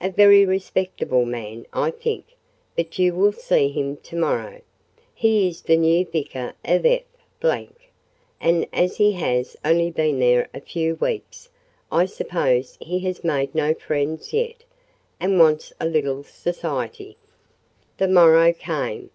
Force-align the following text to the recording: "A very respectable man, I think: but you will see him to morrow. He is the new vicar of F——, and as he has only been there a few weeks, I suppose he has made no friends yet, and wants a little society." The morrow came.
"A 0.00 0.10
very 0.10 0.44
respectable 0.44 1.24
man, 1.24 1.64
I 1.72 1.92
think: 1.92 2.24
but 2.74 2.98
you 2.98 3.14
will 3.14 3.30
see 3.30 3.68
him 3.68 3.96
to 3.98 4.16
morrow. 4.16 4.62
He 5.14 5.46
is 5.46 5.62
the 5.62 5.76
new 5.76 6.04
vicar 6.04 6.54
of 6.64 6.84
F——, 6.84 7.02
and 8.40 8.66
as 8.72 8.96
he 8.96 9.12
has 9.12 9.56
only 9.64 9.92
been 9.92 10.18
there 10.18 10.48
a 10.52 10.60
few 10.60 10.96
weeks, 10.96 11.50
I 11.92 12.06
suppose 12.06 12.76
he 12.80 12.98
has 13.06 13.22
made 13.22 13.54
no 13.54 13.74
friends 13.74 14.32
yet, 14.32 14.64
and 15.20 15.38
wants 15.38 15.72
a 15.80 15.86
little 15.86 16.24
society." 16.24 17.16
The 17.98 18.08
morrow 18.08 18.52
came. 18.52 19.10